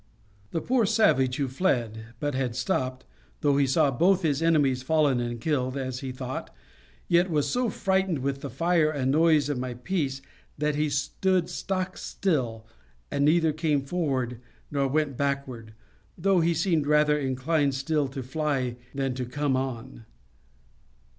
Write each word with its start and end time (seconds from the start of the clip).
The 0.49 0.61
poor 0.61 0.87
savage 0.87 1.35
who 1.35 1.47
fled, 1.47 2.05
but 2.19 2.33
had 2.33 2.55
stopped, 2.55 3.05
though 3.41 3.57
he 3.57 3.67
saw 3.67 3.91
both 3.91 4.23
his 4.23 4.41
enemies 4.41 4.81
fallen 4.81 5.19
and 5.19 5.39
killed, 5.39 5.77
as 5.77 5.99
he 5.99 6.11
thought, 6.11 6.49
yet 7.07 7.29
was 7.29 7.47
so 7.47 7.69
frightened 7.69 8.17
with 8.17 8.41
the 8.41 8.49
fire 8.49 8.89
and 8.89 9.11
noise 9.11 9.47
of 9.47 9.59
my 9.59 9.75
piece 9.75 10.23
that 10.57 10.73
he 10.73 10.89
stood 10.89 11.51
stock 11.51 11.97
still 11.99 12.65
and 13.11 13.23
neither 13.25 13.53
came 13.53 13.83
forward 13.85 14.39
nor 14.71 14.87
went 14.87 15.17
backward, 15.17 15.75
though 16.17 16.39
he 16.39 16.55
seemed 16.55 16.87
rather 16.87 17.15
inclined 17.19 17.75
still 17.75 18.07
to 18.07 18.23
fly 18.23 18.77
than 18.95 19.13
to 19.13 19.25
come 19.27 19.55
on. 19.55 20.05